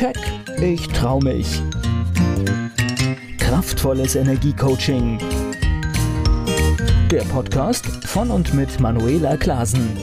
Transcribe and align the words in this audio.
Keck, 0.00 0.16
ich 0.62 0.88
trau 0.88 1.20
mich. 1.20 1.60
Kraftvolles 3.36 4.14
Energiecoaching. 4.14 5.18
Der 7.10 7.20
Podcast 7.24 7.84
von 8.06 8.30
und 8.30 8.54
mit 8.54 8.80
Manuela 8.80 9.36
Klasen. 9.36 9.94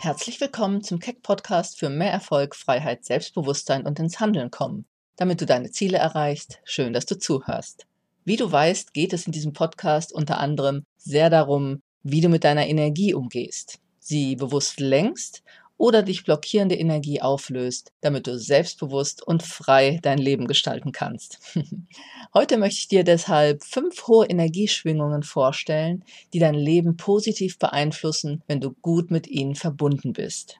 Herzlich 0.00 0.40
willkommen 0.40 0.82
zum 0.82 1.00
Keck 1.00 1.22
Podcast 1.22 1.78
für 1.78 1.90
mehr 1.90 2.10
Erfolg, 2.10 2.56
Freiheit, 2.56 3.04
Selbstbewusstsein 3.04 3.84
und 3.84 3.98
ins 3.98 4.20
Handeln 4.20 4.50
kommen. 4.50 4.86
Damit 5.16 5.42
du 5.42 5.44
deine 5.44 5.70
Ziele 5.70 5.98
erreichst, 5.98 6.58
schön, 6.64 6.94
dass 6.94 7.04
du 7.04 7.18
zuhörst. 7.18 7.86
Wie 8.24 8.36
du 8.36 8.50
weißt, 8.50 8.94
geht 8.94 9.12
es 9.12 9.26
in 9.26 9.32
diesem 9.32 9.52
Podcast 9.52 10.14
unter 10.14 10.40
anderem 10.40 10.86
sehr 10.96 11.28
darum, 11.28 11.82
wie 12.04 12.22
du 12.22 12.30
mit 12.30 12.42
deiner 12.42 12.66
Energie 12.66 13.12
umgehst, 13.12 13.80
sie 13.98 14.34
bewusst 14.34 14.80
lenkst 14.80 15.42
oder 15.78 16.02
dich 16.02 16.24
blockierende 16.24 16.74
Energie 16.74 17.22
auflöst, 17.22 17.92
damit 18.00 18.26
du 18.26 18.36
selbstbewusst 18.36 19.26
und 19.26 19.42
frei 19.42 20.00
dein 20.02 20.18
Leben 20.18 20.46
gestalten 20.46 20.92
kannst. 20.92 21.38
Heute 22.34 22.58
möchte 22.58 22.80
ich 22.80 22.88
dir 22.88 23.04
deshalb 23.04 23.64
fünf 23.64 24.06
hohe 24.08 24.26
Energieschwingungen 24.26 25.22
vorstellen, 25.22 26.04
die 26.34 26.40
dein 26.40 26.54
Leben 26.54 26.96
positiv 26.96 27.58
beeinflussen, 27.58 28.42
wenn 28.48 28.60
du 28.60 28.72
gut 28.82 29.10
mit 29.10 29.28
ihnen 29.28 29.54
verbunden 29.54 30.12
bist. 30.12 30.56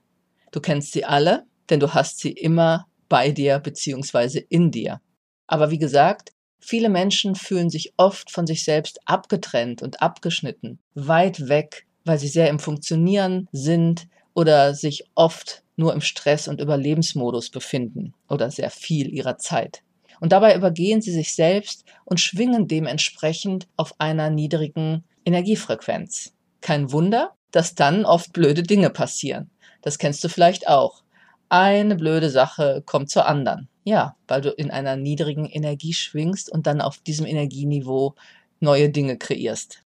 Du 0.52 0.60
kennst 0.60 0.92
sie 0.92 1.04
alle, 1.04 1.44
denn 1.68 1.80
du 1.80 1.92
hast 1.92 2.20
sie 2.20 2.30
immer 2.30 2.86
bei 3.08 3.32
dir 3.32 3.58
bzw. 3.58 4.44
in 4.48 4.70
dir. 4.70 5.00
Aber 5.46 5.70
wie 5.70 5.78
gesagt, 5.78 6.30
viele 6.60 6.88
Menschen 6.88 7.34
fühlen 7.34 7.70
sich 7.70 7.92
oft 7.96 8.30
von 8.30 8.46
sich 8.46 8.64
selbst 8.64 9.00
abgetrennt 9.04 9.82
und 9.82 10.00
abgeschnitten, 10.00 10.78
weit 10.94 11.48
weg, 11.48 11.86
weil 12.04 12.18
sie 12.18 12.28
sehr 12.28 12.48
im 12.48 12.58
Funktionieren 12.58 13.48
sind, 13.52 14.06
oder 14.38 14.72
sich 14.72 15.02
oft 15.16 15.64
nur 15.74 15.92
im 15.92 16.00
Stress- 16.00 16.46
und 16.46 16.60
Überlebensmodus 16.60 17.50
befinden 17.50 18.14
oder 18.28 18.52
sehr 18.52 18.70
viel 18.70 19.12
ihrer 19.12 19.36
Zeit. 19.36 19.82
Und 20.20 20.30
dabei 20.30 20.54
übergehen 20.54 21.02
sie 21.02 21.10
sich 21.10 21.34
selbst 21.34 21.84
und 22.04 22.20
schwingen 22.20 22.68
dementsprechend 22.68 23.66
auf 23.76 23.98
einer 23.98 24.30
niedrigen 24.30 25.02
Energiefrequenz. 25.24 26.34
Kein 26.60 26.92
Wunder, 26.92 27.34
dass 27.50 27.74
dann 27.74 28.04
oft 28.04 28.32
blöde 28.32 28.62
Dinge 28.62 28.90
passieren. 28.90 29.50
Das 29.82 29.98
kennst 29.98 30.22
du 30.22 30.28
vielleicht 30.28 30.68
auch. 30.68 31.02
Eine 31.48 31.96
blöde 31.96 32.30
Sache 32.30 32.84
kommt 32.86 33.10
zur 33.10 33.26
anderen. 33.26 33.68
Ja, 33.82 34.14
weil 34.28 34.40
du 34.40 34.50
in 34.50 34.70
einer 34.70 34.94
niedrigen 34.94 35.46
Energie 35.46 35.94
schwingst 35.94 36.48
und 36.48 36.68
dann 36.68 36.80
auf 36.80 36.98
diesem 36.98 37.26
Energieniveau 37.26 38.14
neue 38.60 38.88
Dinge 38.88 39.18
kreierst. 39.18 39.82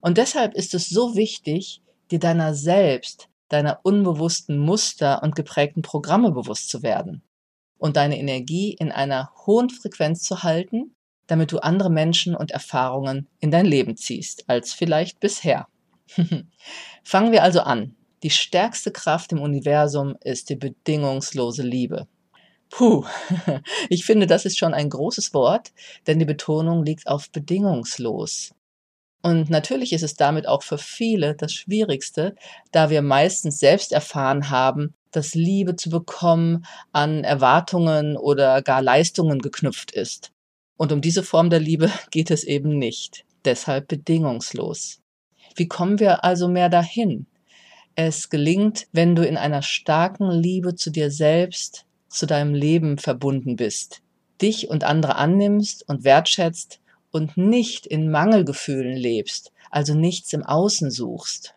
Und 0.00 0.16
deshalb 0.16 0.54
ist 0.54 0.74
es 0.74 0.88
so 0.88 1.16
wichtig, 1.16 1.82
dir 2.12 2.20
deiner 2.20 2.54
selbst 2.54 3.28
deiner 3.48 3.80
unbewussten 3.82 4.58
Muster 4.58 5.22
und 5.22 5.36
geprägten 5.36 5.82
Programme 5.82 6.32
bewusst 6.32 6.68
zu 6.68 6.82
werden 6.82 7.22
und 7.78 7.96
deine 7.96 8.18
Energie 8.18 8.72
in 8.72 8.92
einer 8.92 9.32
hohen 9.46 9.70
Frequenz 9.70 10.22
zu 10.22 10.42
halten, 10.42 10.94
damit 11.26 11.52
du 11.52 11.58
andere 11.58 11.90
Menschen 11.90 12.34
und 12.34 12.50
Erfahrungen 12.50 13.28
in 13.40 13.50
dein 13.50 13.66
Leben 13.66 13.96
ziehst, 13.96 14.48
als 14.48 14.72
vielleicht 14.72 15.20
bisher. 15.20 15.66
Fangen 17.04 17.32
wir 17.32 17.42
also 17.42 17.60
an. 17.60 17.96
Die 18.22 18.30
stärkste 18.30 18.92
Kraft 18.92 19.32
im 19.32 19.40
Universum 19.40 20.16
ist 20.22 20.48
die 20.50 20.56
bedingungslose 20.56 21.62
Liebe. 21.62 22.06
Puh, 22.70 23.04
ich 23.88 24.04
finde, 24.04 24.26
das 24.26 24.44
ist 24.44 24.58
schon 24.58 24.74
ein 24.74 24.90
großes 24.90 25.34
Wort, 25.34 25.72
denn 26.06 26.18
die 26.18 26.24
Betonung 26.24 26.84
liegt 26.84 27.06
auf 27.06 27.30
bedingungslos. 27.30 28.54
Und 29.26 29.50
natürlich 29.50 29.92
ist 29.92 30.04
es 30.04 30.14
damit 30.14 30.46
auch 30.46 30.62
für 30.62 30.78
viele 30.78 31.34
das 31.34 31.52
Schwierigste, 31.52 32.36
da 32.70 32.90
wir 32.90 33.02
meistens 33.02 33.58
selbst 33.58 33.90
erfahren 33.90 34.50
haben, 34.50 34.94
dass 35.10 35.34
Liebe 35.34 35.74
zu 35.74 35.90
bekommen 35.90 36.64
an 36.92 37.24
Erwartungen 37.24 38.16
oder 38.16 38.62
gar 38.62 38.82
Leistungen 38.82 39.40
geknüpft 39.40 39.90
ist. 39.90 40.30
Und 40.76 40.92
um 40.92 41.00
diese 41.00 41.24
Form 41.24 41.50
der 41.50 41.58
Liebe 41.58 41.90
geht 42.12 42.30
es 42.30 42.44
eben 42.44 42.78
nicht. 42.78 43.24
Deshalb 43.44 43.88
bedingungslos. 43.88 45.00
Wie 45.56 45.66
kommen 45.66 45.98
wir 45.98 46.22
also 46.22 46.46
mehr 46.46 46.68
dahin? 46.68 47.26
Es 47.96 48.30
gelingt, 48.30 48.86
wenn 48.92 49.16
du 49.16 49.26
in 49.26 49.36
einer 49.36 49.62
starken 49.62 50.30
Liebe 50.30 50.76
zu 50.76 50.90
dir 50.90 51.10
selbst, 51.10 51.84
zu 52.08 52.26
deinem 52.26 52.54
Leben 52.54 52.96
verbunden 52.96 53.56
bist, 53.56 54.02
dich 54.40 54.70
und 54.70 54.84
andere 54.84 55.16
annimmst 55.16 55.82
und 55.88 56.04
wertschätzt 56.04 56.78
und 57.16 57.38
nicht 57.38 57.86
in 57.86 58.10
Mangelgefühlen 58.10 58.94
lebst, 58.94 59.50
also 59.70 59.94
nichts 59.94 60.34
im 60.34 60.42
Außen 60.44 60.90
suchst. 60.90 61.54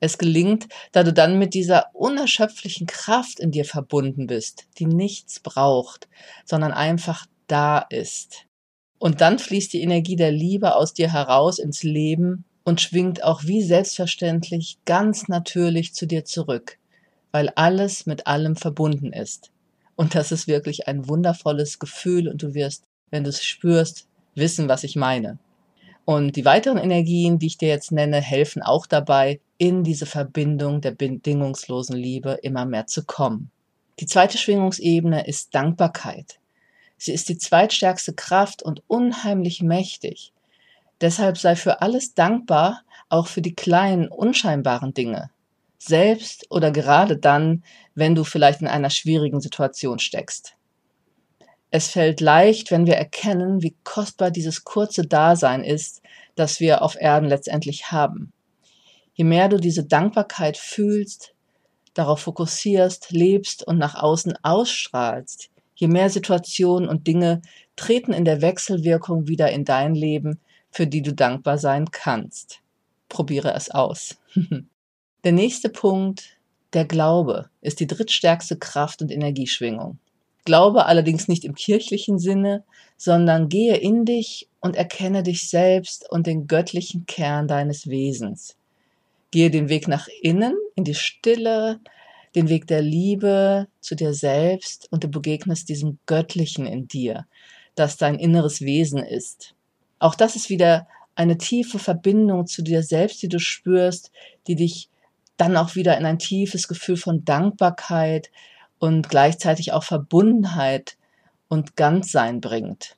Es 0.00 0.16
gelingt, 0.16 0.68
da 0.90 1.04
du 1.04 1.12
dann 1.12 1.38
mit 1.38 1.52
dieser 1.52 1.94
unerschöpflichen 1.94 2.86
Kraft 2.86 3.38
in 3.38 3.52
dir 3.52 3.66
verbunden 3.66 4.26
bist, 4.26 4.64
die 4.78 4.86
nichts 4.86 5.38
braucht, 5.38 6.08
sondern 6.46 6.72
einfach 6.72 7.26
da 7.46 7.78
ist. 7.78 8.46
Und 8.98 9.20
dann 9.20 9.38
fließt 9.38 9.74
die 9.74 9.82
Energie 9.82 10.16
der 10.16 10.32
Liebe 10.32 10.74
aus 10.76 10.94
dir 10.94 11.12
heraus 11.12 11.58
ins 11.58 11.82
Leben 11.82 12.44
und 12.64 12.80
schwingt 12.80 13.22
auch 13.22 13.44
wie 13.44 13.62
selbstverständlich 13.62 14.78
ganz 14.86 15.28
natürlich 15.28 15.92
zu 15.92 16.06
dir 16.06 16.24
zurück, 16.24 16.78
weil 17.32 17.50
alles 17.50 18.06
mit 18.06 18.26
allem 18.26 18.56
verbunden 18.56 19.12
ist. 19.12 19.50
Und 19.94 20.14
das 20.14 20.32
ist 20.32 20.48
wirklich 20.48 20.88
ein 20.88 21.06
wundervolles 21.06 21.78
Gefühl 21.78 22.28
und 22.28 22.42
du 22.42 22.54
wirst, 22.54 22.84
wenn 23.10 23.24
du 23.24 23.30
es 23.30 23.44
spürst, 23.44 24.08
wissen, 24.34 24.68
was 24.68 24.84
ich 24.84 24.96
meine. 24.96 25.38
Und 26.04 26.36
die 26.36 26.44
weiteren 26.44 26.78
Energien, 26.78 27.38
die 27.38 27.46
ich 27.46 27.58
dir 27.58 27.68
jetzt 27.68 27.92
nenne, 27.92 28.20
helfen 28.20 28.62
auch 28.62 28.86
dabei, 28.86 29.40
in 29.58 29.84
diese 29.84 30.06
Verbindung 30.06 30.80
der 30.80 30.90
bedingungslosen 30.90 31.96
Liebe 31.96 32.38
immer 32.42 32.64
mehr 32.64 32.86
zu 32.86 33.04
kommen. 33.04 33.50
Die 34.00 34.06
zweite 34.06 34.38
Schwingungsebene 34.38 35.26
ist 35.26 35.54
Dankbarkeit. 35.54 36.40
Sie 36.98 37.12
ist 37.12 37.28
die 37.28 37.38
zweitstärkste 37.38 38.14
Kraft 38.14 38.62
und 38.62 38.82
unheimlich 38.88 39.62
mächtig. 39.62 40.32
Deshalb 41.00 41.38
sei 41.38 41.56
für 41.56 41.82
alles 41.82 42.14
dankbar, 42.14 42.82
auch 43.08 43.26
für 43.26 43.42
die 43.42 43.54
kleinen, 43.54 44.08
unscheinbaren 44.08 44.94
Dinge. 44.94 45.30
Selbst 45.78 46.46
oder 46.50 46.70
gerade 46.70 47.16
dann, 47.16 47.64
wenn 47.94 48.14
du 48.14 48.24
vielleicht 48.24 48.60
in 48.60 48.68
einer 48.68 48.90
schwierigen 48.90 49.40
Situation 49.40 49.98
steckst. 49.98 50.54
Es 51.74 51.88
fällt 51.88 52.20
leicht, 52.20 52.70
wenn 52.70 52.84
wir 52.84 52.96
erkennen, 52.96 53.62
wie 53.62 53.74
kostbar 53.82 54.30
dieses 54.30 54.62
kurze 54.62 55.06
Dasein 55.06 55.64
ist, 55.64 56.02
das 56.34 56.60
wir 56.60 56.82
auf 56.82 57.00
Erden 57.00 57.30
letztendlich 57.30 57.90
haben. 57.90 58.34
Je 59.14 59.24
mehr 59.24 59.48
du 59.48 59.56
diese 59.56 59.82
Dankbarkeit 59.82 60.58
fühlst, 60.58 61.34
darauf 61.94 62.20
fokussierst, 62.20 63.10
lebst 63.10 63.66
und 63.66 63.78
nach 63.78 63.94
außen 63.94 64.34
ausstrahlst, 64.42 65.48
je 65.74 65.88
mehr 65.88 66.10
Situationen 66.10 66.90
und 66.90 67.06
Dinge 67.06 67.40
treten 67.74 68.12
in 68.12 68.26
der 68.26 68.42
Wechselwirkung 68.42 69.26
wieder 69.26 69.50
in 69.50 69.64
dein 69.64 69.94
Leben, 69.94 70.40
für 70.70 70.86
die 70.86 71.00
du 71.00 71.14
dankbar 71.14 71.56
sein 71.56 71.90
kannst. 71.90 72.60
Probiere 73.08 73.54
es 73.54 73.70
aus. 73.70 74.18
der 75.24 75.32
nächste 75.32 75.70
Punkt, 75.70 76.36
der 76.74 76.84
Glaube, 76.84 77.48
ist 77.62 77.80
die 77.80 77.86
drittstärkste 77.86 78.58
Kraft 78.58 79.00
und 79.00 79.10
Energieschwingung. 79.10 79.98
Glaube 80.44 80.86
allerdings 80.86 81.28
nicht 81.28 81.44
im 81.44 81.54
kirchlichen 81.54 82.18
Sinne, 82.18 82.64
sondern 82.96 83.48
gehe 83.48 83.76
in 83.76 84.04
dich 84.04 84.48
und 84.60 84.76
erkenne 84.76 85.22
dich 85.22 85.48
selbst 85.48 86.10
und 86.10 86.26
den 86.26 86.46
göttlichen 86.46 87.06
Kern 87.06 87.46
deines 87.48 87.88
Wesens. 87.88 88.56
Gehe 89.30 89.50
den 89.50 89.68
Weg 89.68 89.88
nach 89.88 90.08
innen, 90.20 90.56
in 90.74 90.84
die 90.84 90.94
Stille, 90.94 91.80
den 92.34 92.48
Weg 92.48 92.66
der 92.66 92.82
Liebe 92.82 93.68
zu 93.80 93.94
dir 93.94 94.14
selbst 94.14 94.88
und 94.90 95.04
du 95.04 95.08
begegnest 95.08 95.68
diesem 95.68 95.98
Göttlichen 96.06 96.66
in 96.66 96.88
dir, 96.88 97.26
das 97.74 97.96
dein 97.96 98.18
inneres 98.18 98.60
Wesen 98.60 99.02
ist. 99.02 99.54
Auch 99.98 100.14
das 100.14 100.36
ist 100.36 100.50
wieder 100.50 100.88
eine 101.14 101.38
tiefe 101.38 101.78
Verbindung 101.78 102.46
zu 102.46 102.62
dir 102.62 102.82
selbst, 102.82 103.22
die 103.22 103.28
du 103.28 103.38
spürst, 103.38 104.10
die 104.46 104.56
dich 104.56 104.88
dann 105.36 105.56
auch 105.56 105.74
wieder 105.74 105.96
in 105.98 106.06
ein 106.06 106.18
tiefes 106.18 106.68
Gefühl 106.68 106.96
von 106.96 107.24
Dankbarkeit, 107.24 108.30
und 108.82 109.08
gleichzeitig 109.08 109.72
auch 109.72 109.84
Verbundenheit 109.84 110.96
und 111.46 111.76
Ganzsein 111.76 112.40
bringt, 112.40 112.96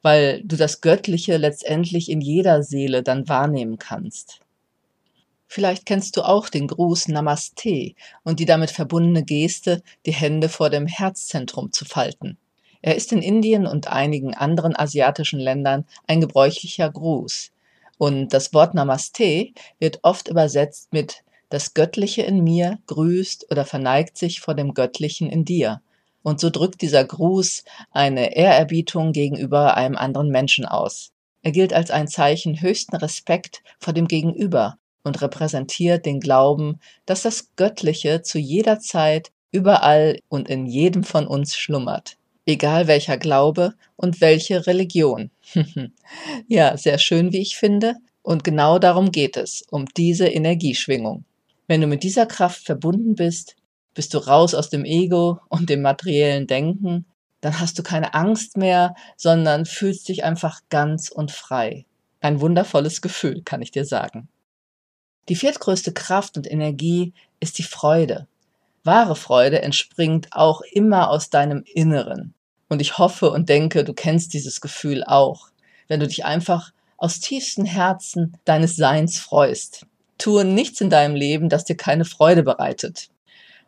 weil 0.00 0.40
du 0.44 0.54
das 0.54 0.80
Göttliche 0.80 1.38
letztendlich 1.38 2.08
in 2.08 2.20
jeder 2.20 2.62
Seele 2.62 3.02
dann 3.02 3.28
wahrnehmen 3.28 3.78
kannst. 3.78 4.38
Vielleicht 5.48 5.86
kennst 5.86 6.16
du 6.16 6.22
auch 6.22 6.48
den 6.48 6.68
Gruß 6.68 7.08
Namaste 7.08 7.94
und 8.22 8.38
die 8.38 8.44
damit 8.44 8.70
verbundene 8.70 9.24
Geste, 9.24 9.82
die 10.06 10.12
Hände 10.12 10.48
vor 10.48 10.70
dem 10.70 10.86
Herzzentrum 10.86 11.72
zu 11.72 11.84
falten. 11.84 12.38
Er 12.80 12.94
ist 12.94 13.10
in 13.10 13.20
Indien 13.20 13.66
und 13.66 13.88
einigen 13.88 14.34
anderen 14.34 14.76
asiatischen 14.76 15.40
Ländern 15.40 15.84
ein 16.06 16.20
gebräuchlicher 16.20 16.88
Gruß. 16.88 17.50
Und 17.98 18.28
das 18.28 18.54
Wort 18.54 18.74
Namaste 18.74 19.48
wird 19.80 19.98
oft 20.02 20.28
übersetzt 20.28 20.92
mit 20.92 21.23
das 21.54 21.72
Göttliche 21.72 22.22
in 22.22 22.42
mir 22.42 22.80
grüßt 22.88 23.46
oder 23.48 23.64
verneigt 23.64 24.18
sich 24.18 24.40
vor 24.40 24.56
dem 24.56 24.74
Göttlichen 24.74 25.30
in 25.30 25.44
dir. 25.44 25.82
Und 26.24 26.40
so 26.40 26.50
drückt 26.50 26.82
dieser 26.82 27.04
Gruß 27.04 27.62
eine 27.92 28.34
Ehrerbietung 28.34 29.12
gegenüber 29.12 29.76
einem 29.76 29.94
anderen 29.94 30.30
Menschen 30.30 30.64
aus. 30.64 31.12
Er 31.42 31.52
gilt 31.52 31.72
als 31.72 31.92
ein 31.92 32.08
Zeichen 32.08 32.60
höchsten 32.60 32.96
Respekt 32.96 33.62
vor 33.78 33.92
dem 33.92 34.08
Gegenüber 34.08 34.78
und 35.04 35.22
repräsentiert 35.22 36.06
den 36.06 36.18
Glauben, 36.18 36.80
dass 37.06 37.22
das 37.22 37.54
Göttliche 37.54 38.22
zu 38.22 38.40
jeder 38.40 38.80
Zeit, 38.80 39.30
überall 39.52 40.18
und 40.28 40.48
in 40.48 40.66
jedem 40.66 41.04
von 41.04 41.24
uns 41.24 41.54
schlummert. 41.54 42.16
egal 42.46 42.88
welcher 42.88 43.16
Glaube 43.16 43.74
und 43.94 44.20
welche 44.20 44.66
Religion. 44.66 45.30
ja, 46.48 46.76
sehr 46.76 46.98
schön, 46.98 47.32
wie 47.32 47.42
ich 47.42 47.56
finde. 47.56 47.94
Und 48.22 48.42
genau 48.42 48.80
darum 48.80 49.12
geht 49.12 49.36
es, 49.36 49.62
um 49.70 49.86
diese 49.96 50.26
Energieschwingung. 50.26 51.24
Wenn 51.66 51.80
du 51.80 51.86
mit 51.86 52.02
dieser 52.02 52.26
Kraft 52.26 52.64
verbunden 52.64 53.14
bist, 53.14 53.56
bist 53.94 54.12
du 54.12 54.18
raus 54.18 54.54
aus 54.54 54.68
dem 54.70 54.84
Ego 54.84 55.40
und 55.48 55.70
dem 55.70 55.82
materiellen 55.82 56.46
Denken, 56.46 57.06
dann 57.40 57.60
hast 57.60 57.78
du 57.78 57.82
keine 57.82 58.14
Angst 58.14 58.56
mehr, 58.56 58.94
sondern 59.16 59.66
fühlst 59.66 60.08
dich 60.08 60.24
einfach 60.24 60.60
ganz 60.70 61.10
und 61.10 61.30
frei. 61.30 61.86
Ein 62.20 62.40
wundervolles 62.40 63.02
Gefühl, 63.02 63.42
kann 63.42 63.62
ich 63.62 63.70
dir 63.70 63.84
sagen. 63.84 64.28
Die 65.28 65.36
viertgrößte 65.36 65.92
Kraft 65.92 66.36
und 66.36 66.50
Energie 66.50 67.12
ist 67.40 67.58
die 67.58 67.62
Freude. 67.62 68.26
Wahre 68.82 69.16
Freude 69.16 69.62
entspringt 69.62 70.28
auch 70.32 70.60
immer 70.72 71.08
aus 71.10 71.30
deinem 71.30 71.64
Inneren. 71.74 72.34
Und 72.68 72.80
ich 72.80 72.98
hoffe 72.98 73.30
und 73.30 73.48
denke, 73.48 73.84
du 73.84 73.94
kennst 73.94 74.34
dieses 74.34 74.60
Gefühl 74.60 75.04
auch, 75.04 75.48
wenn 75.88 76.00
du 76.00 76.06
dich 76.06 76.24
einfach 76.24 76.72
aus 76.96 77.20
tiefstem 77.20 77.64
Herzen 77.64 78.36
deines 78.44 78.76
Seins 78.76 79.18
freust. 79.18 79.86
Tue 80.18 80.44
nichts 80.44 80.80
in 80.80 80.90
deinem 80.90 81.14
Leben, 81.14 81.48
das 81.48 81.64
dir 81.64 81.76
keine 81.76 82.04
Freude 82.04 82.42
bereitet. 82.42 83.08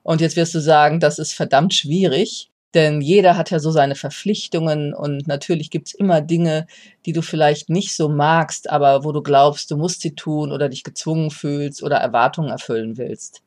Und 0.02 0.20
jetzt 0.20 0.36
wirst 0.36 0.54
du 0.54 0.60
sagen, 0.60 1.00
das 1.00 1.18
ist 1.18 1.32
verdammt 1.32 1.74
schwierig, 1.74 2.50
denn 2.74 3.00
jeder 3.00 3.36
hat 3.36 3.50
ja 3.50 3.58
so 3.58 3.70
seine 3.70 3.94
Verpflichtungen 3.94 4.92
und 4.92 5.26
natürlich 5.26 5.70
gibt's 5.70 5.94
immer 5.94 6.20
Dinge, 6.20 6.66
die 7.06 7.12
du 7.12 7.22
vielleicht 7.22 7.70
nicht 7.70 7.96
so 7.96 8.08
magst, 8.08 8.68
aber 8.70 9.02
wo 9.02 9.12
du 9.12 9.22
glaubst, 9.22 9.70
du 9.70 9.76
musst 9.76 10.02
sie 10.02 10.14
tun 10.14 10.52
oder 10.52 10.68
dich 10.68 10.84
gezwungen 10.84 11.30
fühlst 11.30 11.82
oder 11.82 11.96
Erwartungen 11.96 12.50
erfüllen 12.50 12.98
willst. 12.98 13.42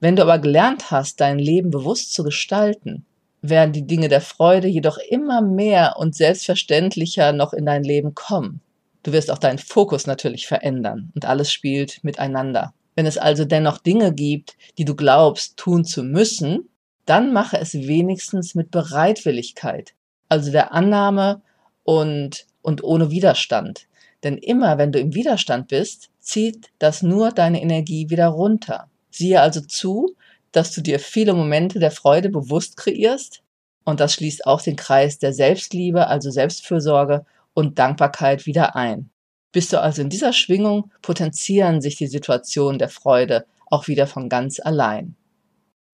Wenn 0.00 0.16
du 0.16 0.22
aber 0.22 0.38
gelernt 0.38 0.90
hast, 0.90 1.20
dein 1.20 1.38
Leben 1.38 1.70
bewusst 1.70 2.12
zu 2.12 2.24
gestalten, 2.24 3.04
werden 3.42 3.72
die 3.72 3.86
Dinge 3.86 4.08
der 4.08 4.20
Freude 4.20 4.68
jedoch 4.68 4.98
immer 4.98 5.40
mehr 5.40 5.96
und 5.98 6.14
selbstverständlicher 6.14 7.32
noch 7.32 7.52
in 7.52 7.66
dein 7.66 7.84
Leben 7.84 8.14
kommen. 8.14 8.60
Du 9.06 9.12
wirst 9.12 9.30
auch 9.30 9.38
deinen 9.38 9.58
Fokus 9.58 10.08
natürlich 10.08 10.48
verändern 10.48 11.12
und 11.14 11.26
alles 11.26 11.52
spielt 11.52 12.02
miteinander. 12.02 12.74
Wenn 12.96 13.06
es 13.06 13.18
also 13.18 13.44
dennoch 13.44 13.78
Dinge 13.78 14.12
gibt, 14.12 14.56
die 14.78 14.84
du 14.84 14.96
glaubst 14.96 15.56
tun 15.56 15.84
zu 15.84 16.02
müssen, 16.02 16.70
dann 17.04 17.32
mache 17.32 17.56
es 17.56 17.72
wenigstens 17.74 18.56
mit 18.56 18.72
Bereitwilligkeit, 18.72 19.94
also 20.28 20.50
der 20.50 20.72
Annahme 20.72 21.40
und, 21.84 22.46
und 22.62 22.82
ohne 22.82 23.12
Widerstand. 23.12 23.86
Denn 24.24 24.38
immer 24.38 24.76
wenn 24.76 24.90
du 24.90 24.98
im 24.98 25.14
Widerstand 25.14 25.68
bist, 25.68 26.10
zieht 26.18 26.70
das 26.80 27.04
nur 27.04 27.30
deine 27.30 27.62
Energie 27.62 28.10
wieder 28.10 28.26
runter. 28.26 28.90
Siehe 29.10 29.40
also 29.40 29.60
zu, 29.60 30.16
dass 30.50 30.72
du 30.72 30.80
dir 30.80 30.98
viele 30.98 31.32
Momente 31.32 31.78
der 31.78 31.92
Freude 31.92 32.28
bewusst 32.28 32.76
kreierst 32.76 33.44
und 33.84 34.00
das 34.00 34.14
schließt 34.14 34.46
auch 34.46 34.62
den 34.62 34.74
Kreis 34.74 35.20
der 35.20 35.32
Selbstliebe, 35.32 36.08
also 36.08 36.32
Selbstfürsorge 36.32 37.24
und 37.56 37.78
Dankbarkeit 37.78 38.46
wieder 38.46 38.76
ein. 38.76 39.10
Bist 39.50 39.72
du 39.72 39.80
also 39.80 40.02
in 40.02 40.10
dieser 40.10 40.32
Schwingung, 40.32 40.92
potenzieren 41.02 41.80
sich 41.80 41.96
die 41.96 42.06
Situationen 42.06 42.78
der 42.78 42.88
Freude 42.88 43.46
auch 43.66 43.88
wieder 43.88 44.06
von 44.06 44.28
ganz 44.28 44.60
allein. 44.60 45.16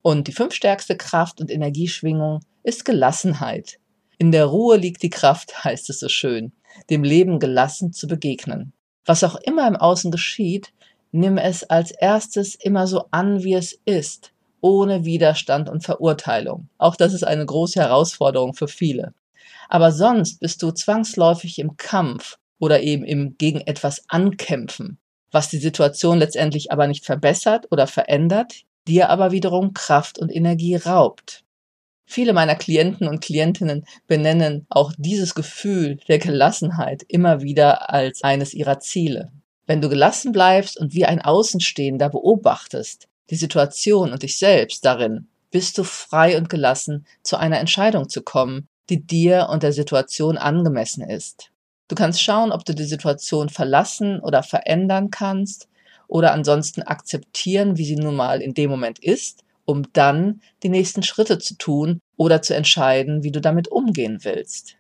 Und 0.02 0.28
die 0.28 0.32
fünfstärkste 0.32 0.96
Kraft 0.96 1.40
und 1.40 1.50
Energieschwingung 1.50 2.40
ist 2.64 2.84
Gelassenheit. 2.84 3.78
In 4.18 4.32
der 4.32 4.46
Ruhe 4.46 4.76
liegt 4.76 5.02
die 5.02 5.10
Kraft, 5.10 5.64
heißt 5.64 5.88
es 5.88 6.00
so 6.00 6.08
schön, 6.08 6.52
dem 6.90 7.04
Leben 7.04 7.38
gelassen 7.38 7.92
zu 7.92 8.06
begegnen. 8.06 8.72
Was 9.06 9.24
auch 9.24 9.36
immer 9.36 9.66
im 9.66 9.76
Außen 9.76 10.10
geschieht, 10.10 10.72
Nimm 11.14 11.36
es 11.36 11.62
als 11.64 11.90
erstes 11.90 12.54
immer 12.54 12.86
so 12.86 13.04
an, 13.10 13.44
wie 13.44 13.52
es 13.52 13.78
ist, 13.84 14.32
ohne 14.62 15.04
Widerstand 15.04 15.68
und 15.68 15.84
Verurteilung. 15.84 16.68
Auch 16.78 16.96
das 16.96 17.12
ist 17.12 17.22
eine 17.22 17.44
große 17.44 17.78
Herausforderung 17.78 18.54
für 18.54 18.66
viele. 18.66 19.12
Aber 19.72 19.90
sonst 19.90 20.38
bist 20.38 20.62
du 20.62 20.70
zwangsläufig 20.70 21.58
im 21.58 21.78
Kampf 21.78 22.36
oder 22.58 22.82
eben 22.82 23.04
im 23.04 23.38
gegen 23.38 23.62
etwas 23.62 24.04
ankämpfen, 24.06 24.98
was 25.30 25.48
die 25.48 25.56
Situation 25.56 26.18
letztendlich 26.18 26.70
aber 26.70 26.86
nicht 26.86 27.06
verbessert 27.06 27.68
oder 27.70 27.86
verändert, 27.86 28.64
dir 28.86 29.08
aber 29.08 29.32
wiederum 29.32 29.72
Kraft 29.72 30.18
und 30.18 30.28
Energie 30.28 30.76
raubt. 30.76 31.42
Viele 32.04 32.34
meiner 32.34 32.54
Klienten 32.54 33.08
und 33.08 33.24
Klientinnen 33.24 33.86
benennen 34.06 34.66
auch 34.68 34.92
dieses 34.98 35.34
Gefühl 35.34 35.98
der 36.06 36.18
Gelassenheit 36.18 37.02
immer 37.08 37.40
wieder 37.40 37.88
als 37.88 38.22
eines 38.22 38.52
ihrer 38.52 38.78
Ziele. 38.78 39.32
Wenn 39.66 39.80
du 39.80 39.88
gelassen 39.88 40.32
bleibst 40.32 40.78
und 40.78 40.92
wie 40.92 41.06
ein 41.06 41.22
Außenstehender 41.22 42.10
beobachtest, 42.10 43.08
die 43.30 43.36
Situation 43.36 44.12
und 44.12 44.22
dich 44.22 44.36
selbst 44.36 44.84
darin, 44.84 45.28
bist 45.50 45.78
du 45.78 45.84
frei 45.84 46.36
und 46.36 46.50
gelassen, 46.50 47.06
zu 47.22 47.38
einer 47.38 47.58
Entscheidung 47.58 48.10
zu 48.10 48.20
kommen, 48.20 48.68
die 48.90 49.04
dir 49.06 49.48
und 49.50 49.62
der 49.62 49.72
Situation 49.72 50.38
angemessen 50.38 51.02
ist. 51.02 51.50
Du 51.88 51.94
kannst 51.94 52.22
schauen, 52.22 52.52
ob 52.52 52.64
du 52.64 52.74
die 52.74 52.84
Situation 52.84 53.48
verlassen 53.48 54.20
oder 54.20 54.42
verändern 54.42 55.10
kannst 55.10 55.68
oder 56.08 56.32
ansonsten 56.32 56.82
akzeptieren, 56.82 57.76
wie 57.76 57.84
sie 57.84 57.96
nun 57.96 58.16
mal 58.16 58.40
in 58.40 58.54
dem 58.54 58.70
Moment 58.70 58.98
ist, 58.98 59.44
um 59.64 59.92
dann 59.92 60.40
die 60.62 60.68
nächsten 60.68 61.02
Schritte 61.02 61.38
zu 61.38 61.56
tun 61.56 62.00
oder 62.16 62.42
zu 62.42 62.54
entscheiden, 62.54 63.22
wie 63.22 63.30
du 63.30 63.40
damit 63.40 63.68
umgehen 63.68 64.18
willst. 64.22 64.76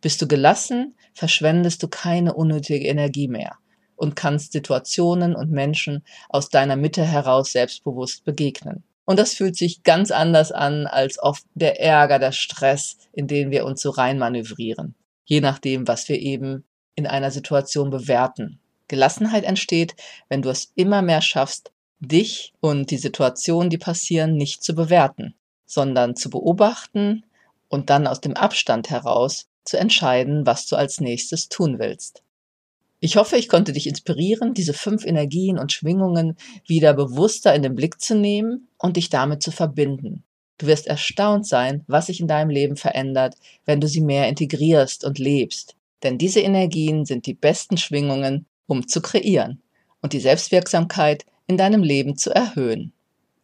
Bist 0.00 0.22
du 0.22 0.28
gelassen, 0.28 0.94
verschwendest 1.14 1.82
du 1.82 1.88
keine 1.88 2.34
unnötige 2.34 2.86
Energie 2.86 3.28
mehr 3.28 3.56
und 3.96 4.14
kannst 4.14 4.52
Situationen 4.52 5.34
und 5.34 5.50
Menschen 5.50 6.04
aus 6.28 6.48
deiner 6.48 6.76
Mitte 6.76 7.04
heraus 7.04 7.52
selbstbewusst 7.52 8.24
begegnen. 8.24 8.84
Und 9.08 9.18
das 9.18 9.32
fühlt 9.32 9.56
sich 9.56 9.84
ganz 9.84 10.10
anders 10.10 10.52
an 10.52 10.86
als 10.86 11.18
oft 11.18 11.46
der 11.54 11.80
Ärger, 11.80 12.18
der 12.18 12.32
Stress, 12.32 12.98
in 13.14 13.26
den 13.26 13.50
wir 13.50 13.64
uns 13.64 13.80
so 13.80 13.88
reinmanövrieren. 13.88 14.96
Je 15.24 15.40
nachdem, 15.40 15.88
was 15.88 16.10
wir 16.10 16.18
eben 16.18 16.66
in 16.94 17.06
einer 17.06 17.30
Situation 17.30 17.88
bewerten. 17.88 18.60
Gelassenheit 18.86 19.44
entsteht, 19.44 19.96
wenn 20.28 20.42
du 20.42 20.50
es 20.50 20.72
immer 20.74 21.00
mehr 21.00 21.22
schaffst, 21.22 21.72
dich 22.00 22.52
und 22.60 22.90
die 22.90 22.98
Situationen, 22.98 23.70
die 23.70 23.78
passieren, 23.78 24.36
nicht 24.36 24.62
zu 24.62 24.74
bewerten, 24.74 25.34
sondern 25.64 26.14
zu 26.14 26.28
beobachten 26.28 27.24
und 27.68 27.88
dann 27.88 28.06
aus 28.06 28.20
dem 28.20 28.34
Abstand 28.34 28.90
heraus 28.90 29.46
zu 29.64 29.78
entscheiden, 29.78 30.44
was 30.44 30.66
du 30.66 30.76
als 30.76 31.00
nächstes 31.00 31.48
tun 31.48 31.78
willst. 31.78 32.22
Ich 33.00 33.16
hoffe, 33.16 33.36
ich 33.36 33.48
konnte 33.48 33.72
dich 33.72 33.86
inspirieren, 33.86 34.54
diese 34.54 34.72
fünf 34.72 35.06
Energien 35.06 35.58
und 35.58 35.72
Schwingungen 35.72 36.36
wieder 36.66 36.94
bewusster 36.94 37.54
in 37.54 37.62
den 37.62 37.76
Blick 37.76 38.00
zu 38.00 38.16
nehmen 38.16 38.68
und 38.76 38.96
dich 38.96 39.08
damit 39.08 39.40
zu 39.40 39.52
verbinden. 39.52 40.24
Du 40.58 40.66
wirst 40.66 40.88
erstaunt 40.88 41.46
sein, 41.46 41.84
was 41.86 42.06
sich 42.06 42.18
in 42.18 42.26
deinem 42.26 42.50
Leben 42.50 42.74
verändert, 42.74 43.36
wenn 43.64 43.80
du 43.80 43.86
sie 43.86 44.00
mehr 44.00 44.28
integrierst 44.28 45.04
und 45.04 45.20
lebst. 45.20 45.76
Denn 46.02 46.18
diese 46.18 46.40
Energien 46.40 47.04
sind 47.04 47.26
die 47.26 47.34
besten 47.34 47.76
Schwingungen, 47.76 48.46
um 48.66 48.88
zu 48.88 49.00
kreieren 49.00 49.62
und 50.02 50.12
die 50.12 50.20
Selbstwirksamkeit 50.20 51.24
in 51.46 51.56
deinem 51.56 51.84
Leben 51.84 52.16
zu 52.16 52.34
erhöhen. 52.34 52.92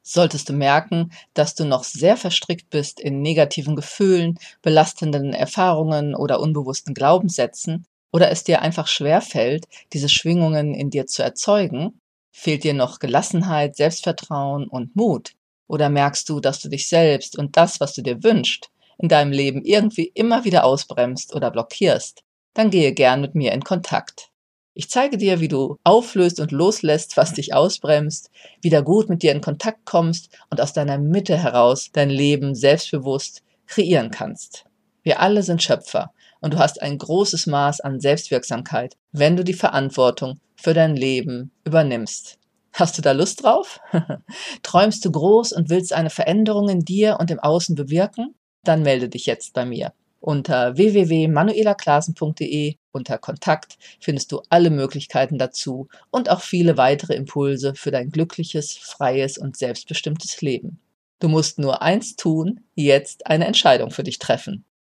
Solltest 0.03 0.49
du 0.49 0.53
merken, 0.53 1.13
dass 1.33 1.55
du 1.55 1.65
noch 1.65 1.85
sehr 1.85 2.17
verstrickt 2.17 2.71
bist 2.71 3.01
in 3.01 3.23
negativen 3.23 3.77
Gefühlen, 3.77 4.39
belastenden 4.63 5.33
Erfahrungen 5.33 6.15
oder 6.17 6.41
unbewussten 6.41 6.93
Glaubenssätzen, 6.93 7.87
oder 8.15 8.31
es 8.31 8.45
dir 8.45 8.63
einfach 8.63 8.87
schwer 8.87 9.21
fällt, 9.21 9.65
diese 9.93 10.09
Schwingungen 10.09 10.73
in 10.73 10.89
dir 10.89 11.09
zu 11.09 11.25
erzeugen, 11.25 11.99
fehlt 12.31 12.63
dir 12.63 12.73
noch 12.73 13.01
Gelassenheit, 13.01 13.75
Selbstvertrauen 13.75 14.69
und 14.69 14.95
Mut, 14.95 15.33
oder 15.67 15.89
merkst 15.89 16.29
du, 16.29 16.39
dass 16.39 16.61
du 16.61 16.69
dich 16.69 16.89
selbst 16.89 17.37
und 17.37 17.57
das, 17.57 17.81
was 17.81 17.93
du 17.93 18.03
dir 18.03 18.23
wünschst, 18.23 18.71
in 18.99 19.09
deinem 19.09 19.33
Leben 19.33 19.65
irgendwie 19.65 20.13
immer 20.15 20.45
wieder 20.45 20.63
ausbremst 20.63 21.35
oder 21.35 21.51
blockierst, 21.51 22.23
dann 22.55 22.71
gehe 22.71 22.93
gern 22.93 23.21
mit 23.21 23.35
mir 23.35 23.51
in 23.51 23.65
Kontakt. 23.65 24.31
Ich 24.75 24.89
zeige 24.89 25.19
dir, 25.19 25.41
wie 25.41 25.49
du 25.49 25.77
auflöst 25.83 26.39
und 26.39 26.53
loslässt, 26.53 27.17
was 27.17 27.33
dich 27.33 27.53
ausbremst, 27.53 28.31
wieder 28.63 28.83
gut 28.83 29.09
mit 29.09 29.25
dir 29.25 29.33
in 29.33 29.41
Kontakt 29.41 29.87
kommst 29.87 30.29
und 30.51 30.61
aus 30.61 30.73
deiner 30.73 30.99
Mitte 30.99 31.37
heraus 31.37 31.91
dein 31.93 32.11
Leben 32.11 32.55
selbstbewusst 32.55 33.43
kreieren 33.67 34.13
kannst. 34.13 34.67
Wir 35.03 35.19
alle 35.19 35.43
sind 35.43 35.65
Schöpfer 35.65 36.14
und 36.45 36.53
du 36.53 36.59
hast 36.59 36.83
ein 36.83 36.99
großes 36.99 37.47
Maß 37.47 37.81
an 37.81 38.01
Selbstwirksamkeit, 38.01 38.99
wenn 39.13 39.35
du 39.35 39.45
die 39.45 39.55
Verantwortung 39.55 40.39
für 40.57 40.75
dein 40.75 40.95
Leben 40.95 41.53
übernimmst. 41.65 42.39
Hast 42.75 42.99
du 42.99 43.03
da 43.03 43.13
Lust 43.13 43.43
drauf? 43.43 43.81
Träumst 44.63 45.07
du 45.07 45.11
groß 45.11 45.53
und 45.53 45.71
willst 45.71 45.95
eine 45.95 46.11
Veränderung 46.11 46.69
in 46.69 46.81
dir 46.81 47.17
und 47.19 47.31
im 47.31 47.41
Außen 47.41 47.75
bewirken? 47.75 48.35
Dann 48.63 48.83
melde 48.83 49.09
dich 49.09 49.25
jetzt 49.25 49.55
bei 49.55 49.65
mir. 49.65 49.95
Unter 50.21 50.77
www.manuelaklasen.de 50.77 52.77
unter 52.93 53.17
Kontakt 53.17 53.79
findest 53.99 54.31
du 54.31 54.43
alle 54.51 54.69
Möglichkeiten 54.69 55.39
dazu 55.39 55.89
und 56.11 56.29
auch 56.29 56.43
viele 56.43 56.77
weitere 56.77 57.15
Impulse 57.15 57.75
für 57.75 57.91
dein 57.91 58.11
glückliches, 58.11 58.75
freies 58.75 59.39
und 59.39 59.57
selbstbestimmtes 59.57 60.43
Leben. 60.43 60.79
Du 61.21 61.29
musst 61.29 61.59
nur 61.59 61.81
eins 61.81 62.17
tun, 62.17 62.61
jetzt 62.75 63.29
eine 63.29 63.47
Entscheidung 63.47 63.91
für 63.91 64.03
dich 64.03 64.19
treffen. 64.19 64.67